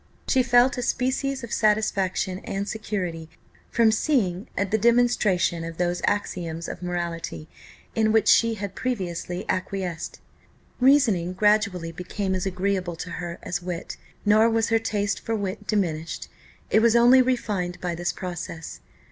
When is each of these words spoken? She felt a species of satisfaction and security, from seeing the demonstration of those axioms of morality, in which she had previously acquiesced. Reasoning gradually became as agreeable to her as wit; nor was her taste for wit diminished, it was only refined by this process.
She 0.27 0.41
felt 0.41 0.79
a 0.79 0.81
species 0.81 1.43
of 1.43 1.53
satisfaction 1.53 2.39
and 2.43 2.67
security, 2.67 3.29
from 3.69 3.91
seeing 3.91 4.47
the 4.57 4.75
demonstration 4.79 5.63
of 5.63 5.77
those 5.77 6.01
axioms 6.05 6.67
of 6.67 6.81
morality, 6.81 7.47
in 7.93 8.11
which 8.11 8.27
she 8.27 8.55
had 8.55 8.73
previously 8.73 9.45
acquiesced. 9.47 10.19
Reasoning 10.79 11.33
gradually 11.33 11.91
became 11.91 12.33
as 12.33 12.47
agreeable 12.47 12.95
to 12.95 13.11
her 13.21 13.37
as 13.43 13.61
wit; 13.61 13.95
nor 14.25 14.49
was 14.49 14.69
her 14.69 14.79
taste 14.79 15.19
for 15.19 15.35
wit 15.35 15.67
diminished, 15.67 16.29
it 16.71 16.81
was 16.81 16.95
only 16.95 17.21
refined 17.21 17.79
by 17.79 17.93
this 17.93 18.11
process. 18.11 18.79